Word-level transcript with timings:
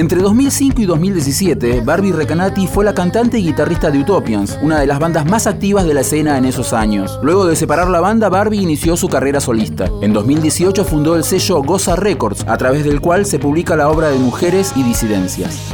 Entre 0.00 0.18
2005 0.18 0.80
y 0.80 0.86
2017, 0.86 1.82
Barbie 1.84 2.12
Recanati 2.12 2.66
fue 2.66 2.86
la 2.86 2.94
cantante 2.94 3.38
y 3.38 3.44
guitarrista 3.44 3.90
de 3.90 3.98
Utopians, 3.98 4.58
una 4.62 4.80
de 4.80 4.86
las 4.86 4.98
bandas 4.98 5.26
más 5.26 5.46
activas 5.46 5.84
de 5.84 5.92
la 5.92 6.00
escena 6.00 6.38
en 6.38 6.46
esos 6.46 6.72
años. 6.72 7.20
Luego 7.22 7.46
de 7.46 7.54
separar 7.54 7.88
la 7.88 8.00
banda, 8.00 8.30
Barbie 8.30 8.62
inició 8.62 8.96
su 8.96 9.10
carrera 9.10 9.40
solista. 9.40 9.90
En 10.00 10.14
2018 10.14 10.86
fundó 10.86 11.16
el 11.16 11.22
sello 11.22 11.62
Goza 11.62 11.96
Records, 11.96 12.46
a 12.48 12.56
través 12.56 12.82
del 12.82 13.02
cual 13.02 13.26
se 13.26 13.38
publica 13.38 13.76
la 13.76 13.90
obra 13.90 14.08
de 14.08 14.18
mujeres 14.18 14.72
y 14.74 14.84
disidencias. 14.84 15.70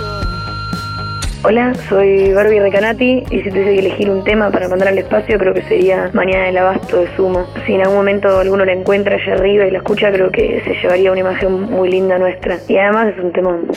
Hola, 1.45 1.73
soy 1.89 2.33
Barbie 2.33 2.59
Recanati 2.59 3.23
y 3.31 3.43
si 3.43 3.51
tuviese 3.51 3.75
que 3.75 3.79
elegir 3.79 4.11
un 4.11 4.25
tema 4.25 4.51
para 4.51 4.69
mandar 4.69 4.89
al 4.89 4.99
espacio 4.99 5.39
creo 5.39 5.55
que 5.55 5.63
sería 5.63 6.11
Mañana 6.15 6.49
el 6.49 6.59
Abasto 6.59 6.97
de 6.97 7.15
Sumo. 7.15 7.47
Si 7.65 7.75
en 7.75 7.83
algún 7.83 7.99
momento 7.99 8.41
alguno 8.41 8.65
la 8.65 8.73
encuentra 8.73 9.15
allá 9.15 9.35
arriba 9.35 9.69
y 9.69 9.71
la 9.71 9.79
escucha 9.79 10.11
creo 10.11 10.33
que 10.33 10.63
se 10.65 10.75
llevaría 10.83 11.13
una 11.13 11.21
imagen 11.21 11.71
muy 11.71 11.91
linda 11.91 12.19
nuestra. 12.19 12.59
Y 12.67 12.77
además 12.77 13.15
es 13.17 13.23
un 13.23 13.33
temón. 13.33 13.69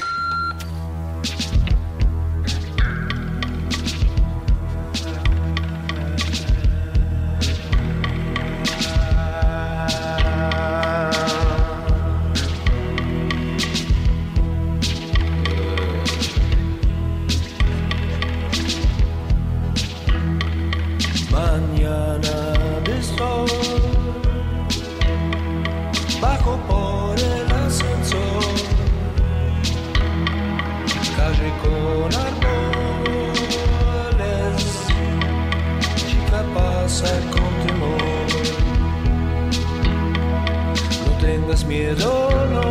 Miedo, 41.69 42.29
no. 42.51 42.65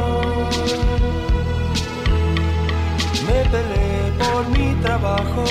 Me 3.26 3.38
peleé 3.52 4.02
por 4.18 4.42
mi 4.48 4.74
trabajo, 4.82 5.44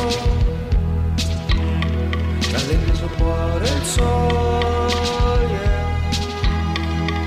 regreso 2.68 3.07
por 3.18 3.57
el 3.74 3.81
sol, 3.96 5.47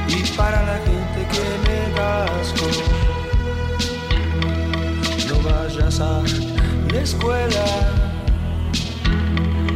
y 0.08 0.20
para 0.36 0.62
la 0.70 0.78
gente 0.88 1.20
que 1.32 1.46
me 1.66 1.78
casco, 1.98 2.68
no 5.28 5.36
vayas 5.48 6.00
a 6.00 6.22
la 6.92 7.00
escuela, 7.00 7.66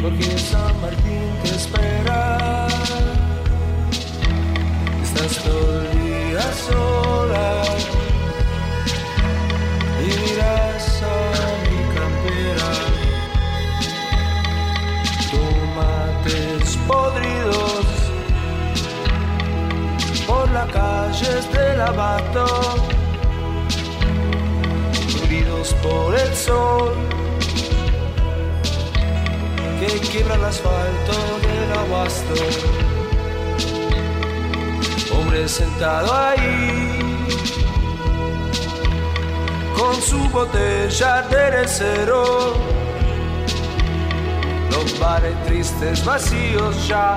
porque 0.03 0.39
San 0.39 0.75
Martín 0.83 1.27
te 1.43 1.51
espera. 1.57 2.67
Estás 5.03 5.43
todo 5.45 5.74
por 20.55 20.63
las 20.63 20.73
calles 20.73 21.53
del 21.53 21.81
abasto, 21.81 22.47
ruidos 25.27 25.75
por 25.83 26.15
el 26.15 26.35
sol 26.35 26.95
que 29.81 29.99
quiebra 30.09 30.35
el 30.37 30.45
asfalto 30.45 31.13
del 31.43 31.79
abasto 31.79 32.35
hombre 35.13 35.49
sentado 35.49 36.13
ahí 36.15 37.27
con 39.77 39.95
su 40.01 40.19
botella 40.31 41.23
de 41.23 41.67
cero. 41.67 42.55
Los 44.71 44.99
bares 44.99 45.45
tristes 45.45 46.05
vacíos 46.05 46.89
ya 46.89 47.17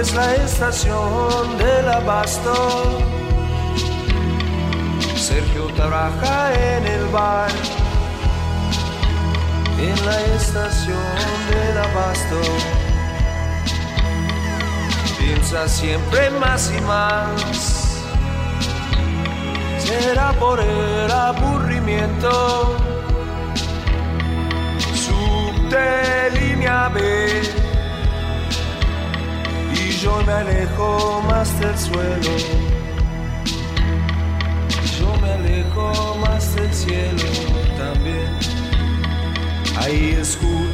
Es 0.00 0.14
la 0.14 0.34
estación 0.34 1.58
del 1.58 1.88
abasto. 1.88 2.98
Sergio 5.14 5.66
trabaja 5.76 6.52
en 6.54 6.86
el 6.86 7.06
bar. 7.08 7.79
En 9.82 10.06
la 10.06 10.20
estación 10.36 10.98
del 11.50 11.78
abasto. 11.78 12.40
Piensa 15.18 15.68
siempre 15.68 16.30
más 16.30 16.72
y 16.76 16.80
más. 16.82 18.02
Será 19.78 20.32
por 20.34 20.60
el 20.60 21.10
aburrimiento 21.10 22.76
de 25.70 26.40
línea 26.40 26.88
B 26.88 27.42
y 29.72 29.90
yo 29.92 30.20
me 30.26 30.32
alejo 30.32 31.22
más 31.28 31.60
del 31.60 31.78
suelo. 31.78 32.69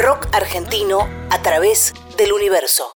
Rock 0.00 0.28
argentino 0.32 1.10
a 1.28 1.42
través 1.42 1.92
del 2.16 2.32
universo. 2.32 2.92